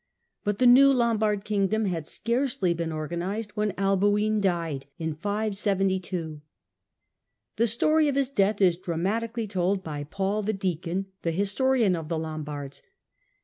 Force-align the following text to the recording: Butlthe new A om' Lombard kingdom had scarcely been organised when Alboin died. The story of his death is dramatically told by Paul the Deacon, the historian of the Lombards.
Butlthe 0.43 0.67
new 0.67 0.87
A 0.87 0.89
om' 0.93 0.97
Lombard 0.97 1.45
kingdom 1.45 1.85
had 1.85 2.07
scarcely 2.07 2.73
been 2.73 2.91
organised 2.91 3.55
when 3.55 3.71
Alboin 3.77 4.41
died. 4.41 4.87
The 4.97 6.41
story 7.67 8.07
of 8.07 8.15
his 8.15 8.29
death 8.31 8.59
is 8.61 8.77
dramatically 8.77 9.45
told 9.45 9.83
by 9.83 10.05
Paul 10.05 10.41
the 10.41 10.53
Deacon, 10.53 11.05
the 11.21 11.29
historian 11.29 11.95
of 11.95 12.07
the 12.09 12.17
Lombards. 12.17 12.81